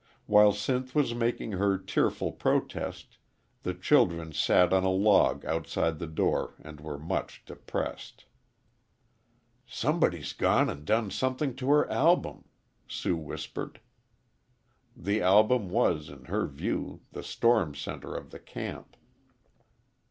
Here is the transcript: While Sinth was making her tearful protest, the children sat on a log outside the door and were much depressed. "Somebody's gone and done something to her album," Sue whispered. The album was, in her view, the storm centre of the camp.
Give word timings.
While 0.25 0.51
Sinth 0.51 0.95
was 0.95 1.13
making 1.13 1.51
her 1.51 1.77
tearful 1.77 2.31
protest, 2.31 3.19
the 3.61 3.75
children 3.75 4.33
sat 4.33 4.73
on 4.73 4.83
a 4.83 4.89
log 4.89 5.45
outside 5.45 5.99
the 5.99 6.07
door 6.07 6.55
and 6.59 6.79
were 6.81 6.97
much 6.97 7.45
depressed. 7.45 8.25
"Somebody's 9.67 10.33
gone 10.33 10.71
and 10.71 10.85
done 10.85 11.11
something 11.11 11.55
to 11.57 11.69
her 11.69 11.87
album," 11.91 12.45
Sue 12.87 13.15
whispered. 13.15 13.79
The 14.97 15.21
album 15.21 15.69
was, 15.69 16.09
in 16.09 16.25
her 16.25 16.47
view, 16.47 17.01
the 17.11 17.21
storm 17.21 17.75
centre 17.75 18.15
of 18.15 18.31
the 18.31 18.39
camp. 18.39 18.97